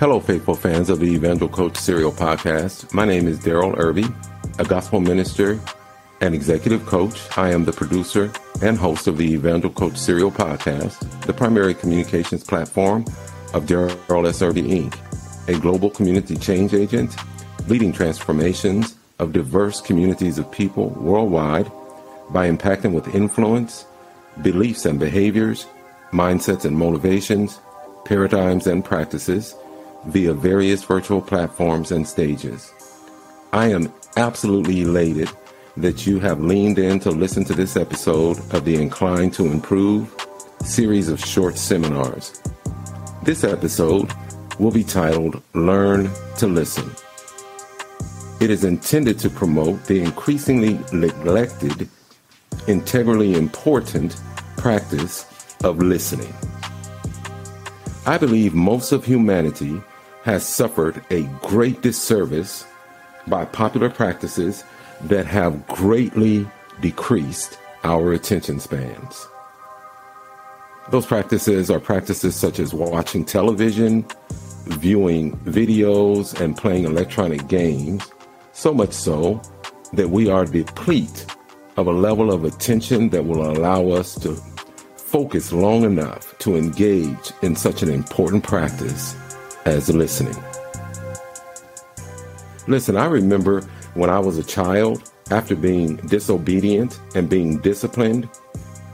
Hello, 0.00 0.18
faithful 0.18 0.54
fans 0.54 0.88
of 0.88 0.98
the 0.98 1.12
Evangel 1.12 1.46
Coach 1.46 1.76
Serial 1.76 2.10
Podcast. 2.10 2.94
My 2.94 3.04
name 3.04 3.28
is 3.28 3.38
Darryl 3.38 3.76
Erby, 3.76 4.08
a 4.58 4.64
gospel 4.64 4.98
minister 4.98 5.60
and 6.22 6.34
executive 6.34 6.86
coach. 6.86 7.20
I 7.36 7.50
am 7.50 7.66
the 7.66 7.72
producer 7.74 8.32
and 8.62 8.78
host 8.78 9.08
of 9.08 9.18
the 9.18 9.34
Evangel 9.34 9.68
Coach 9.68 9.98
Serial 9.98 10.30
Podcast, 10.30 11.26
the 11.26 11.34
primary 11.34 11.74
communications 11.74 12.42
platform 12.42 13.04
of 13.52 13.66
Darryl 13.66 14.26
S. 14.26 14.40
Erby 14.40 14.62
Inc., 14.70 14.96
a 15.54 15.60
global 15.60 15.90
community 15.90 16.34
change 16.34 16.72
agent 16.72 17.14
leading 17.68 17.92
transformations 17.92 18.96
of 19.18 19.34
diverse 19.34 19.82
communities 19.82 20.38
of 20.38 20.50
people 20.50 20.88
worldwide 20.98 21.70
by 22.30 22.50
impacting 22.50 22.94
with 22.94 23.14
influence, 23.14 23.84
beliefs 24.40 24.86
and 24.86 24.98
behaviors, 24.98 25.66
mindsets 26.10 26.64
and 26.64 26.74
motivations, 26.74 27.58
paradigms 28.06 28.66
and 28.66 28.82
practices 28.82 29.54
via 30.06 30.32
various 30.34 30.84
virtual 30.84 31.20
platforms 31.20 31.92
and 31.92 32.06
stages. 32.06 32.72
I 33.52 33.68
am 33.68 33.92
absolutely 34.16 34.82
elated 34.82 35.30
that 35.76 36.06
you 36.06 36.18
have 36.20 36.40
leaned 36.40 36.78
in 36.78 37.00
to 37.00 37.10
listen 37.10 37.44
to 37.44 37.54
this 37.54 37.76
episode 37.76 38.38
of 38.54 38.64
the 38.64 38.80
Inclined 38.80 39.34
to 39.34 39.46
Improve 39.46 40.14
series 40.64 41.08
of 41.08 41.24
short 41.24 41.56
seminars. 41.56 42.42
This 43.22 43.44
episode 43.44 44.12
will 44.58 44.70
be 44.70 44.84
titled 44.84 45.42
Learn 45.54 46.10
to 46.36 46.46
Listen. 46.46 46.90
It 48.40 48.50
is 48.50 48.64
intended 48.64 49.18
to 49.20 49.30
promote 49.30 49.84
the 49.84 50.00
increasingly 50.00 50.78
neglected, 50.92 51.88
integrally 52.66 53.34
important 53.34 54.20
practice 54.56 55.26
of 55.64 55.78
listening. 55.78 56.32
I 58.06 58.16
believe 58.18 58.54
most 58.54 58.92
of 58.92 59.04
humanity 59.04 59.80
has 60.22 60.46
suffered 60.46 61.02
a 61.10 61.22
great 61.42 61.80
disservice 61.82 62.66
by 63.26 63.44
popular 63.44 63.88
practices 63.88 64.64
that 65.02 65.26
have 65.26 65.66
greatly 65.66 66.46
decreased 66.80 67.58
our 67.84 68.12
attention 68.12 68.60
spans. 68.60 69.26
Those 70.90 71.06
practices 71.06 71.70
are 71.70 71.80
practices 71.80 72.34
such 72.36 72.58
as 72.58 72.74
watching 72.74 73.24
television, 73.24 74.04
viewing 74.66 75.36
videos, 75.38 76.38
and 76.40 76.56
playing 76.56 76.84
electronic 76.84 77.46
games, 77.48 78.10
so 78.52 78.74
much 78.74 78.92
so 78.92 79.40
that 79.92 80.10
we 80.10 80.28
are 80.28 80.44
deplete 80.44 81.26
of 81.76 81.86
a 81.86 81.92
level 81.92 82.32
of 82.32 82.44
attention 82.44 83.08
that 83.10 83.24
will 83.24 83.50
allow 83.50 83.88
us 83.88 84.14
to 84.16 84.34
focus 84.96 85.52
long 85.52 85.84
enough 85.84 86.36
to 86.38 86.56
engage 86.56 87.32
in 87.42 87.56
such 87.56 87.82
an 87.82 87.90
important 87.90 88.44
practice 88.44 89.16
as 89.64 89.88
listening. 89.88 90.36
Listen, 92.66 92.96
I 92.96 93.06
remember 93.06 93.62
when 93.94 94.10
I 94.10 94.18
was 94.18 94.38
a 94.38 94.44
child, 94.44 95.10
after 95.30 95.54
being 95.54 95.96
disobedient 95.96 97.00
and 97.14 97.28
being 97.28 97.58
disciplined, 97.58 98.28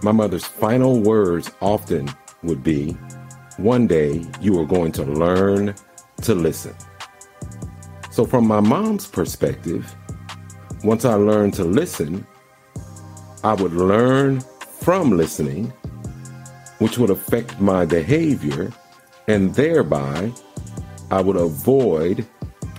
my 0.03 0.13
mother's 0.13 0.45
final 0.45 1.01
words 1.01 1.51
often 1.61 2.11
would 2.43 2.63
be, 2.63 2.93
One 3.57 3.87
day 3.87 4.25
you 4.41 4.59
are 4.61 4.67
going 4.67 4.93
to 4.93 5.05
learn 5.05 5.75
to 6.23 6.35
listen. 6.35 6.75
So, 8.11 8.25
from 8.25 8.47
my 8.47 8.61
mom's 8.61 9.07
perspective, 9.07 9.95
once 10.85 11.05
I 11.05 11.15
learned 11.15 11.55
to 11.55 11.65
listen, 11.65 12.27
I 13.43 13.55
would 13.55 13.73
learn 13.73 14.41
from 14.81 15.11
listening, 15.17 15.73
which 16.79 16.99
would 16.99 17.11
affect 17.11 17.61
my 17.61 17.85
behavior 17.85 18.73
and 19.29 19.55
thereby 19.55 20.33
I 21.11 21.21
would 21.21 21.37
avoid 21.37 22.27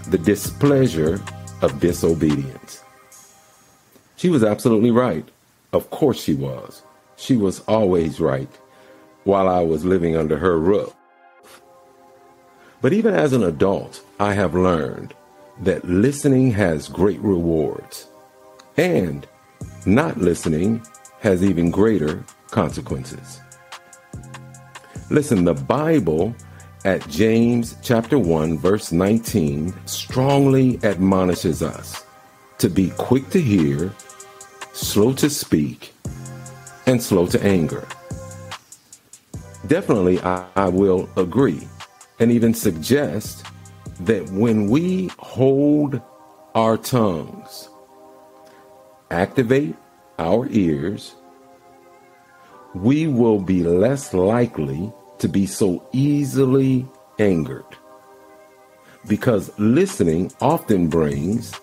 the 0.07 0.17
displeasure 0.17 1.21
of 1.61 1.79
disobedience. 1.79 2.83
She 4.15 4.29
was 4.29 4.43
absolutely 4.43 4.91
right. 4.91 5.27
Of 5.73 5.89
course 5.89 6.21
she 6.21 6.33
was. 6.33 6.81
She 7.15 7.35
was 7.35 7.61
always 7.61 8.19
right 8.19 8.49
while 9.23 9.47
I 9.47 9.61
was 9.61 9.85
living 9.85 10.15
under 10.15 10.37
her 10.37 10.59
roof. 10.59 10.93
But 12.81 12.93
even 12.93 13.13
as 13.13 13.33
an 13.33 13.43
adult, 13.43 14.01
I 14.19 14.33
have 14.33 14.53
learned 14.53 15.13
that 15.61 15.85
listening 15.85 16.51
has 16.51 16.87
great 16.87 17.19
rewards, 17.19 18.07
and 18.77 19.27
not 19.85 20.17
listening 20.17 20.85
has 21.19 21.43
even 21.43 21.71
greater 21.71 22.23
consequences. 22.51 23.41
Listen, 25.09 25.45
the 25.45 25.53
Bible 25.53 26.35
at 26.85 27.07
James 27.09 27.75
chapter 27.81 28.17
1 28.19 28.57
verse 28.57 28.91
19 28.91 29.73
strongly 29.85 30.79
admonishes 30.83 31.61
us 31.61 32.05
to 32.57 32.69
be 32.69 32.89
quick 32.97 33.29
to 33.29 33.41
hear, 33.41 33.93
slow 34.73 35.13
to 35.13 35.29
speak, 35.29 35.93
and 36.85 37.01
slow 37.01 37.27
to 37.27 37.43
anger. 37.43 37.87
Definitely, 39.67 40.19
I, 40.21 40.45
I, 40.55 40.69
will 40.69 41.09
agree 41.17 41.67
and 42.19 42.31
even 42.31 42.53
suggest 42.53 43.45
that 43.99 44.29
when 44.29 44.69
we 44.69 45.11
hold 45.19 46.01
our 46.55 46.77
tongues, 46.77 47.69
activate 49.11 49.75
our 50.17 50.47
ears, 50.49 51.15
we 52.73 53.07
will 53.07 53.39
be 53.39 53.63
less 53.63 54.13
likely 54.13 54.91
to 55.19 55.27
be 55.27 55.45
so 55.45 55.87
easily 55.93 56.87
angered 57.19 57.65
because 59.07 59.51
listening 59.57 60.31
often 60.41 60.87
brings 60.87 61.53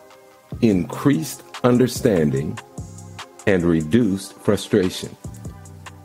increased 0.63 1.43
understanding 1.63 2.59
and 3.47 3.63
reduced 3.63 4.35
frustration. 4.35 5.15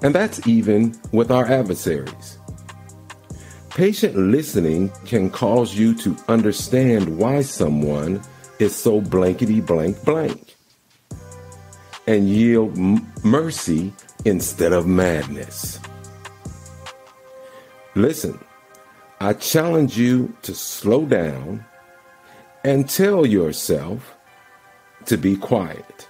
And 0.01 0.13
that's 0.13 0.45
even 0.47 0.99
with 1.11 1.31
our 1.31 1.45
adversaries. 1.45 2.37
Patient 3.69 4.16
listening 4.16 4.91
can 5.05 5.29
cause 5.29 5.75
you 5.75 5.93
to 5.95 6.16
understand 6.27 7.17
why 7.17 7.41
someone 7.41 8.21
is 8.59 8.75
so 8.75 8.99
blankety 8.99 9.61
blank 9.61 10.03
blank 10.03 10.55
and 12.07 12.27
yield 12.27 12.77
m- 12.77 13.07
mercy 13.23 13.93
instead 14.25 14.73
of 14.73 14.85
madness. 14.87 15.79
Listen, 17.95 18.39
I 19.19 19.33
challenge 19.33 19.97
you 19.97 20.35
to 20.44 20.53
slow 20.53 21.05
down 21.05 21.66
and 22.63 22.88
tell 22.88 23.25
yourself 23.25 24.16
to 25.05 25.17
be 25.17 25.35
quiet. 25.35 26.07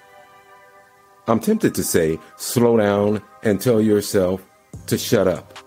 I'm 1.27 1.39
tempted 1.39 1.75
to 1.75 1.83
say, 1.83 2.19
slow 2.37 2.77
down 2.77 3.21
and 3.43 3.61
tell 3.61 3.79
yourself 3.79 4.45
to 4.87 4.97
shut 4.97 5.27
up. 5.27 5.57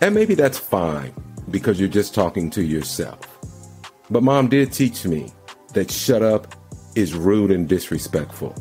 And 0.00 0.14
maybe 0.14 0.34
that's 0.34 0.58
fine 0.58 1.14
because 1.50 1.78
you're 1.78 1.88
just 1.88 2.14
talking 2.14 2.50
to 2.50 2.62
yourself. 2.62 3.20
But 4.10 4.22
mom 4.22 4.48
did 4.48 4.72
teach 4.72 5.04
me 5.04 5.32
that 5.74 5.90
shut 5.90 6.22
up 6.22 6.54
is 6.94 7.14
rude 7.14 7.50
and 7.50 7.68
disrespectful. 7.68 8.54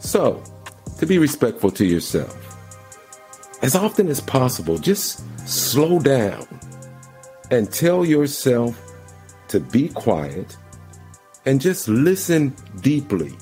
So, 0.00 0.42
to 0.98 1.06
be 1.06 1.18
respectful 1.18 1.70
to 1.72 1.84
yourself, 1.84 2.49
as 3.62 3.74
often 3.74 4.08
as 4.08 4.20
possible, 4.20 4.78
just 4.78 5.22
slow 5.48 5.98
down 5.98 6.46
and 7.50 7.72
tell 7.72 8.04
yourself 8.04 8.80
to 9.48 9.60
be 9.60 9.88
quiet 9.88 10.56
and 11.46 11.60
just 11.60 11.88
listen 11.88 12.54
deeply 12.80 13.36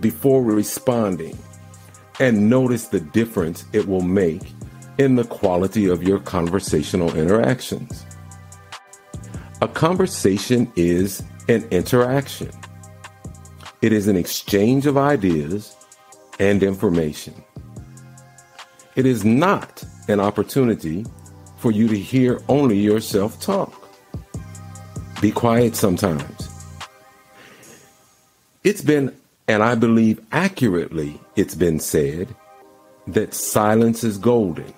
before 0.00 0.42
responding 0.42 1.36
and 2.20 2.48
notice 2.48 2.88
the 2.88 3.00
difference 3.00 3.64
it 3.72 3.86
will 3.86 4.00
make 4.00 4.52
in 4.98 5.14
the 5.14 5.24
quality 5.24 5.86
of 5.86 6.02
your 6.02 6.18
conversational 6.20 7.14
interactions. 7.16 8.04
A 9.60 9.68
conversation 9.68 10.70
is 10.76 11.22
an 11.48 11.66
interaction. 11.70 12.50
It 13.82 13.92
is 13.92 14.08
an 14.08 14.16
exchange 14.16 14.86
of 14.86 14.96
ideas 14.96 15.76
and 16.38 16.62
information. 16.62 17.34
It 18.98 19.06
is 19.06 19.24
not 19.24 19.84
an 20.08 20.18
opportunity 20.18 21.06
for 21.58 21.70
you 21.70 21.86
to 21.86 21.96
hear 21.96 22.42
only 22.48 22.76
yourself 22.76 23.40
talk. 23.40 23.88
Be 25.22 25.30
quiet 25.30 25.76
sometimes. 25.76 26.48
It's 28.64 28.82
been, 28.82 29.14
and 29.46 29.62
I 29.62 29.76
believe 29.76 30.20
accurately, 30.32 31.20
it's 31.36 31.54
been 31.54 31.78
said 31.78 32.34
that 33.06 33.34
silence 33.34 34.02
is 34.02 34.18
golden. 34.18 34.74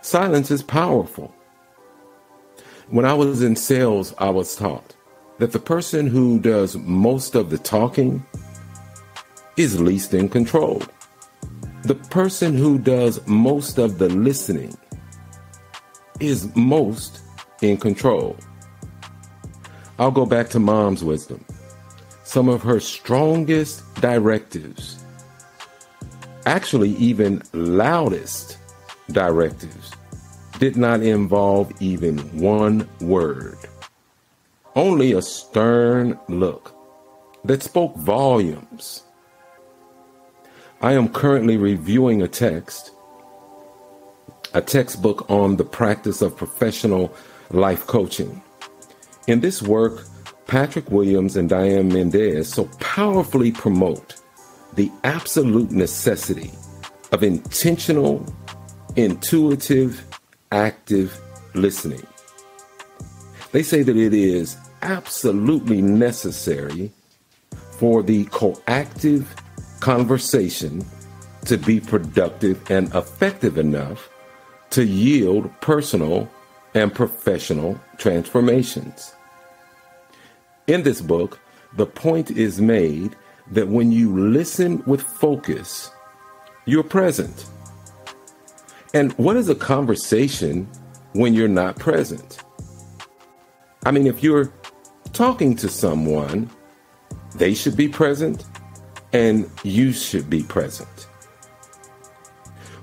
Silence 0.00 0.50
is 0.50 0.62
powerful. 0.62 1.30
When 2.88 3.04
I 3.04 3.12
was 3.12 3.42
in 3.42 3.54
sales, 3.54 4.14
I 4.16 4.30
was 4.30 4.56
taught 4.56 4.96
that 5.36 5.52
the 5.52 5.58
person 5.58 6.06
who 6.06 6.38
does 6.38 6.74
most 6.74 7.34
of 7.34 7.50
the 7.50 7.58
talking 7.58 8.24
is 9.58 9.78
least 9.78 10.14
in 10.14 10.30
control. 10.30 10.82
The 11.82 11.94
person 11.94 12.56
who 12.56 12.78
does 12.78 13.26
most 13.26 13.78
of 13.78 13.98
the 13.98 14.10
listening 14.10 14.76
is 16.20 16.54
most 16.54 17.20
in 17.62 17.78
control. 17.78 18.36
I'll 19.98 20.10
go 20.10 20.26
back 20.26 20.50
to 20.50 20.58
mom's 20.58 21.02
wisdom. 21.02 21.44
Some 22.22 22.48
of 22.48 22.62
her 22.62 22.80
strongest 22.80 23.82
directives, 23.94 25.02
actually, 26.44 26.90
even 26.96 27.42
loudest 27.52 28.58
directives, 29.10 29.92
did 30.58 30.76
not 30.76 31.02
involve 31.02 31.72
even 31.80 32.18
one 32.38 32.86
word, 33.00 33.56
only 34.76 35.12
a 35.12 35.22
stern 35.22 36.18
look 36.28 36.74
that 37.44 37.62
spoke 37.62 37.96
volumes. 37.96 39.02
I 40.82 40.94
am 40.94 41.10
currently 41.10 41.58
reviewing 41.58 42.22
a 42.22 42.28
text, 42.28 42.92
a 44.54 44.62
textbook 44.62 45.28
on 45.30 45.56
the 45.56 45.64
practice 45.64 46.22
of 46.22 46.38
professional 46.38 47.14
life 47.50 47.86
coaching. 47.86 48.42
In 49.26 49.40
this 49.40 49.60
work, 49.60 50.02
Patrick 50.46 50.90
Williams 50.90 51.36
and 51.36 51.50
Diane 51.50 51.88
Mendez 51.92 52.48
so 52.48 52.64
powerfully 52.80 53.52
promote 53.52 54.14
the 54.74 54.90
absolute 55.04 55.70
necessity 55.70 56.50
of 57.12 57.22
intentional, 57.22 58.24
intuitive, 58.96 60.02
active 60.50 61.20
listening. 61.52 62.06
They 63.52 63.62
say 63.62 63.82
that 63.82 63.98
it 63.98 64.14
is 64.14 64.56
absolutely 64.80 65.82
necessary 65.82 66.90
for 67.72 68.02
the 68.02 68.24
coactive 68.26 69.34
conversation 69.80 70.84
to 71.46 71.56
be 71.56 71.80
productive 71.80 72.70
and 72.70 72.94
effective 72.94 73.58
enough 73.58 74.10
to 74.70 74.84
yield 74.84 75.50
personal 75.60 76.30
and 76.74 76.94
professional 76.94 77.80
transformations. 77.98 79.14
In 80.66 80.82
this 80.82 81.00
book, 81.00 81.40
the 81.76 81.86
point 81.86 82.30
is 82.30 82.60
made 82.60 83.16
that 83.50 83.68
when 83.68 83.90
you 83.90 84.16
listen 84.16 84.82
with 84.86 85.02
focus, 85.02 85.90
you're 86.66 86.84
present. 86.84 87.46
And 88.94 89.12
what 89.14 89.36
is 89.36 89.48
a 89.48 89.54
conversation 89.54 90.68
when 91.12 91.34
you're 91.34 91.48
not 91.48 91.78
present? 91.78 92.42
I 93.84 93.90
mean, 93.90 94.06
if 94.06 94.22
you're 94.22 94.52
talking 95.12 95.56
to 95.56 95.68
someone, 95.68 96.50
they 97.34 97.54
should 97.54 97.76
be 97.76 97.88
present 97.88 98.44
and 99.12 99.50
you 99.62 99.92
should 99.92 100.30
be 100.30 100.42
present. 100.42 101.08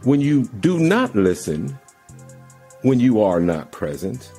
When 0.03 0.21
you 0.21 0.43
do 0.59 0.79
not 0.79 1.15
listen, 1.15 1.77
when 2.81 2.99
you 2.99 3.21
are 3.21 3.39
not 3.39 3.71
present, 3.71 4.31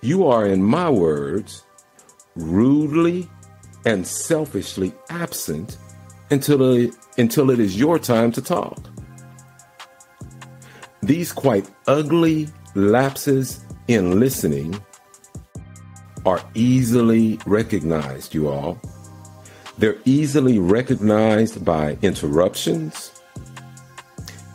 you 0.00 0.26
are, 0.26 0.46
in 0.46 0.62
my 0.62 0.88
words, 0.88 1.64
rudely 2.36 3.28
and 3.84 4.06
selfishly 4.06 4.92
absent 5.10 5.78
until 6.30 6.74
it, 6.74 6.94
until 7.18 7.50
it 7.50 7.58
is 7.58 7.78
your 7.78 7.98
time 7.98 8.32
to 8.32 8.42
talk. 8.42 8.78
These 11.02 11.32
quite 11.32 11.68
ugly 11.86 12.48
lapses 12.74 13.64
in 13.88 14.18
listening 14.18 14.80
are 16.24 16.42
easily 16.54 17.38
recognized, 17.44 18.34
you 18.34 18.48
all. 18.48 18.80
They're 19.78 19.98
easily 20.04 20.58
recognized 20.58 21.64
by 21.64 21.98
interruptions, 22.00 23.10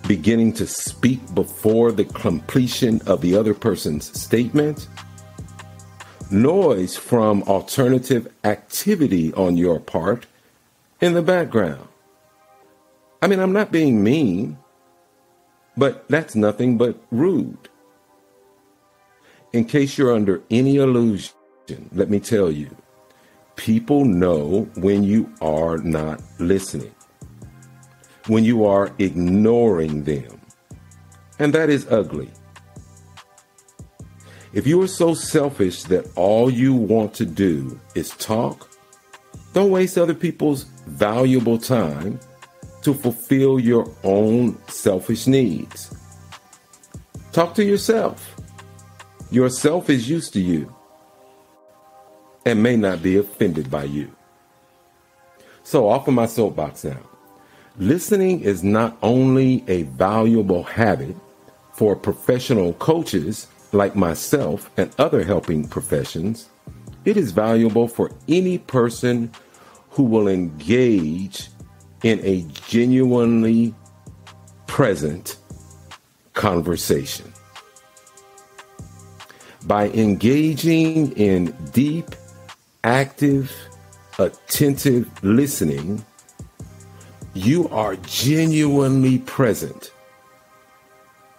beginning 0.07 0.53
to 0.53 0.65
speak 0.65 1.33
before 1.35 1.91
the 1.91 2.05
completion 2.05 3.01
of 3.05 3.21
the 3.21 3.35
other 3.35 3.53
person's 3.53 4.17
statement, 4.19 4.87
noise 6.31 6.95
from 6.95 7.43
alternative 7.43 8.31
activity 8.43 9.33
on 9.33 9.57
your 9.57 9.79
part 9.79 10.25
in 11.01 11.13
the 11.13 11.21
background. 11.21 11.87
I 13.21 13.27
mean, 13.27 13.39
I'm 13.39 13.53
not 13.53 13.71
being 13.71 14.01
mean, 14.01 14.57
but 15.75 16.07
that's 16.07 16.35
nothing 16.35 16.77
but 16.77 16.97
rude. 17.11 17.69
In 19.51 19.65
case 19.65 19.97
you're 19.97 20.13
under 20.13 20.41
any 20.49 20.77
illusion, 20.77 21.33
let 21.91 22.09
me 22.09 22.19
tell 22.19 22.49
you 22.49 22.75
People 23.59 24.05
know 24.05 24.69
when 24.75 25.03
you 25.03 25.29
are 25.41 25.79
not 25.79 26.21
listening, 26.39 26.95
when 28.27 28.45
you 28.45 28.65
are 28.65 28.89
ignoring 28.99 30.05
them. 30.05 30.39
And 31.39 31.53
that 31.53 31.69
is 31.69 31.85
ugly. 31.91 32.31
If 34.53 34.65
you 34.65 34.81
are 34.81 34.87
so 34.87 35.13
selfish 35.13 35.83
that 35.83 36.09
all 36.15 36.49
you 36.49 36.73
want 36.73 37.13
to 37.15 37.25
do 37.25 37.77
is 37.95 38.11
talk, 38.11 38.69
don't 39.51 39.71
waste 39.71 39.97
other 39.97 40.13
people's 40.13 40.63
valuable 40.87 41.57
time 41.57 42.17
to 42.83 42.93
fulfill 42.93 43.59
your 43.59 43.93
own 44.05 44.57
selfish 44.69 45.27
needs. 45.27 45.93
Talk 47.33 47.55
to 47.55 47.65
yourself. 47.65 48.35
Yourself 49.31 49.89
is 49.89 50.09
used 50.09 50.31
to 50.31 50.39
you 50.39 50.73
and 52.49 52.63
may 52.63 52.75
not 52.75 53.03
be 53.03 53.15
offended 53.17 53.69
by 53.69 53.83
you. 53.83 54.11
So, 55.63 55.87
off 55.87 56.07
of 56.07 56.15
my 56.15 56.25
soapbox 56.25 56.83
now. 56.83 56.99
Listening 57.77 58.41
is 58.41 58.63
not 58.63 58.97
only 59.03 59.63
a 59.67 59.83
valuable 59.83 60.63
habit 60.63 61.15
for 61.73 61.95
professional 61.95 62.73
coaches 62.73 63.47
like 63.71 63.95
myself 63.95 64.69
and 64.77 64.93
other 64.97 65.23
helping 65.23 65.67
professions, 65.67 66.49
it 67.05 67.15
is 67.15 67.31
valuable 67.31 67.87
for 67.87 68.11
any 68.27 68.57
person 68.57 69.31
who 69.91 70.03
will 70.03 70.27
engage 70.27 71.49
in 72.03 72.19
a 72.23 72.41
genuinely 72.67 73.73
present 74.67 75.37
conversation. 76.33 77.31
By 79.65 79.89
engaging 79.89 81.11
in 81.13 81.55
deep 81.73 82.15
active, 82.83 83.51
attentive 84.17 85.09
listening, 85.23 86.05
you 87.33 87.67
are 87.69 87.95
genuinely 87.97 89.19
present 89.19 89.91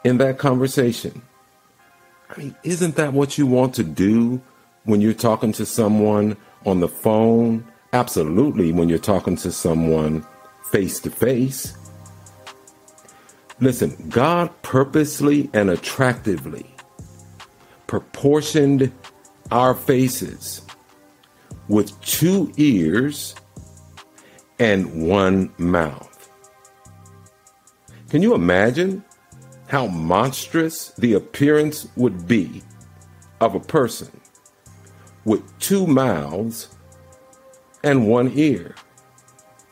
in 0.05 0.19
that 0.19 0.39
conversation. 0.39 1.23
I 2.31 2.39
mean, 2.39 2.57
isn't 2.63 2.97
that 2.97 3.13
what 3.13 3.39
you 3.39 3.47
want 3.47 3.75
to 3.75 3.85
do 3.85 4.41
when 4.85 5.01
you're 5.01 5.13
talking 5.13 5.53
to 5.53 5.67
someone 5.67 6.37
on 6.65 6.81
the 6.81 6.89
phone? 6.89 7.67
Absolutely, 7.93 8.73
when 8.73 8.89
you're 8.89 8.99
talking 8.99 9.37
to 9.37 9.51
someone 9.51 10.25
face 10.71 11.01
to 11.01 11.11
face. 11.11 11.77
Listen, 13.59 13.97
God 14.09 14.51
purposely 14.63 15.51
and 15.53 15.69
attractively 15.69 16.75
proportioned 17.89 18.93
our 19.51 19.75
faces 19.75 20.63
with 21.71 21.99
two 22.01 22.53
ears 22.57 23.37
and 24.59 25.07
one 25.09 25.55
mouth. 25.57 26.29
Can 28.09 28.23
you 28.23 28.35
imagine 28.35 29.05
how 29.69 29.87
monstrous 29.87 30.89
the 30.99 31.13
appearance 31.13 31.87
would 31.95 32.27
be 32.27 32.61
of 33.41 33.55
a 33.55 33.61
person 33.61 34.11
with 35.25 35.45
two 35.61 35.87
mouths 35.87 36.75
and 37.85 38.09
one 38.09 38.33
ear? 38.35 38.75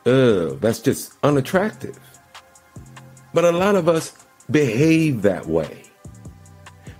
Ugh, 0.05 0.57
that's 0.61 0.79
just 0.79 1.17
unattractive. 1.21 1.99
But 3.33 3.43
a 3.43 3.51
lot 3.51 3.75
of 3.75 3.89
us 3.89 4.13
behave 4.49 5.21
that 5.23 5.47
way. 5.47 5.83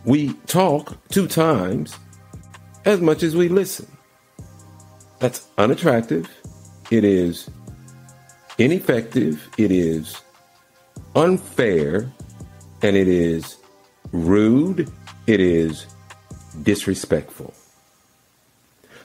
We 0.03 0.33
talk 0.45 0.97
two 1.07 1.27
times 1.27 1.95
as 2.83 2.99
much 2.99 3.23
as 3.23 3.33
we 3.33 3.47
listen. 3.47 3.87
That's 5.19 5.47
unattractive. 5.57 6.29
It 6.89 7.03
is 7.03 7.49
ineffective. 8.57 9.49
It 9.57 9.71
is 9.71 10.21
unfair. 11.15 12.11
And 12.81 12.95
it 12.95 13.07
is 13.09 13.57
rude. 14.13 14.89
It 15.27 15.41
is 15.41 15.85
disrespectful. 16.63 17.53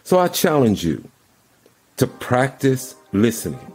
So 0.04 0.18
I 0.18 0.28
challenge 0.28 0.84
you 0.84 1.08
to 1.96 2.06
practice 2.06 2.94
listening. 3.12 3.72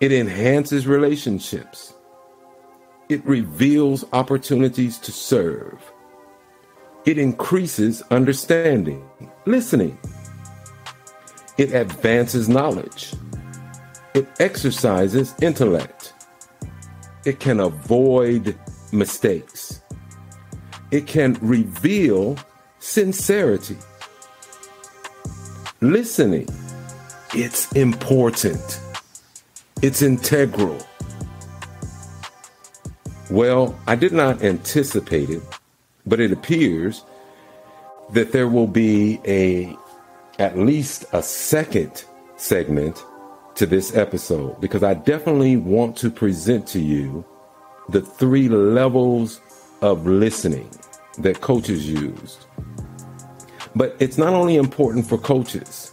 It 0.00 0.12
enhances 0.12 0.86
relationships. 0.86 1.94
It 3.08 3.24
reveals 3.24 4.04
opportunities 4.12 4.98
to 4.98 5.12
serve. 5.12 5.78
It 7.06 7.18
increases 7.18 8.02
understanding. 8.10 9.08
Listening 9.46 9.98
it 11.60 11.74
advances 11.74 12.48
knowledge. 12.48 13.12
It 14.14 14.26
exercises 14.40 15.34
intellect. 15.42 16.14
It 17.26 17.38
can 17.38 17.60
avoid 17.60 18.58
mistakes. 18.92 19.82
It 20.90 21.06
can 21.06 21.34
reveal 21.42 22.38
sincerity. 22.78 23.76
listening. 25.82 26.48
It's 27.34 27.70
important. 27.72 28.80
It's 29.82 30.02
integral. 30.02 30.78
Well, 33.30 33.78
I 33.86 33.96
did 33.96 34.12
not 34.12 34.42
anticipate 34.42 35.28
it, 35.30 35.42
but 36.06 36.20
it 36.20 36.32
appears 36.32 37.04
that 38.12 38.32
there 38.32 38.48
will 38.48 38.66
be 38.66 39.20
a 39.26 39.76
at 40.40 40.56
least 40.56 41.04
a 41.12 41.22
second 41.22 42.04
segment 42.36 43.04
to 43.54 43.66
this 43.66 43.94
episode 43.94 44.58
because 44.58 44.82
I 44.82 44.94
definitely 44.94 45.58
want 45.58 45.98
to 45.98 46.10
present 46.10 46.66
to 46.68 46.80
you 46.80 47.26
the 47.90 48.00
three 48.00 48.48
levels 48.48 49.38
of 49.82 50.06
listening 50.06 50.70
that 51.18 51.42
coaches 51.42 51.86
use. 51.86 52.38
But 53.76 53.94
it's 54.00 54.16
not 54.16 54.32
only 54.32 54.56
important 54.56 55.06
for 55.06 55.18
coaches. 55.18 55.92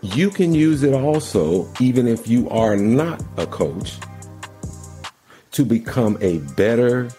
You 0.00 0.30
can 0.30 0.52
use 0.52 0.82
it 0.82 0.92
also, 0.92 1.72
even 1.78 2.08
if 2.08 2.26
you 2.26 2.50
are 2.50 2.76
not 2.76 3.22
a 3.36 3.46
coach, 3.46 3.96
to 5.52 5.64
become 5.64 6.18
a 6.20 6.38
better, 6.56 7.10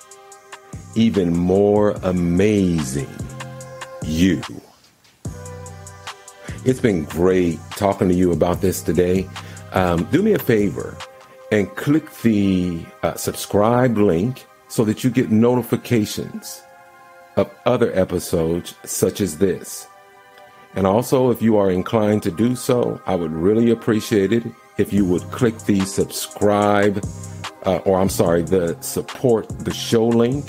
even 0.95 1.37
more 1.37 1.91
amazing 2.03 3.07
you. 4.03 4.41
It's 6.65 6.79
been 6.79 7.03
great 7.03 7.59
talking 7.71 8.07
to 8.07 8.15
you 8.15 8.31
about 8.31 8.61
this 8.61 8.81
today. 8.81 9.27
Um, 9.73 10.05
do 10.05 10.21
me 10.21 10.31
a 10.31 10.39
favor 10.39 10.97
and 11.51 11.69
click 11.75 12.09
the 12.21 12.85
uh, 13.01 13.15
subscribe 13.15 13.97
link 13.97 14.45
so 14.69 14.85
that 14.85 15.03
you 15.03 15.09
get 15.09 15.29
notifications 15.29 16.63
of 17.35 17.53
other 17.65 17.93
episodes 17.93 18.75
such 18.85 19.19
as 19.19 19.39
this. 19.39 19.87
And 20.75 20.87
also, 20.87 21.31
if 21.31 21.41
you 21.41 21.57
are 21.57 21.69
inclined 21.69 22.23
to 22.23 22.31
do 22.31 22.55
so, 22.55 23.01
I 23.05 23.15
would 23.15 23.33
really 23.33 23.71
appreciate 23.71 24.31
it 24.31 24.43
if 24.77 24.93
you 24.93 25.03
would 25.05 25.23
click 25.23 25.57
the 25.65 25.81
subscribe, 25.81 27.03
uh, 27.65 27.77
or 27.79 27.99
I'm 27.99 28.09
sorry, 28.09 28.41
the 28.41 28.77
support 28.79 29.49
the 29.59 29.73
show 29.73 30.07
link, 30.07 30.45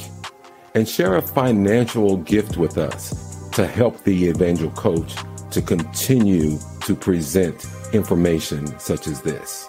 and 0.77 0.89
share 0.89 1.17
a 1.17 1.23
financial 1.23 2.19
gift 2.19 2.57
with 2.57 2.79
us 2.79 3.51
to 3.51 3.67
help 3.67 4.05
the 4.05 4.29
Evangel 4.29 4.71
Coach 4.71 5.17
to 5.55 5.63
continue 5.63 6.59
to 6.81 6.95
present 6.95 7.67
information 7.93 8.67
such 8.79 9.07
as 9.07 9.23
this. 9.23 9.67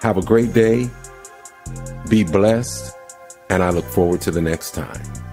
Have 0.00 0.16
a 0.16 0.22
great 0.22 0.52
day, 0.52 0.90
be 2.08 2.24
blessed, 2.24 2.94
and 3.50 3.62
I 3.62 3.70
look 3.70 3.84
forward 3.84 4.22
to 4.22 4.30
the 4.30 4.40
next 4.40 4.72
time. 4.72 5.23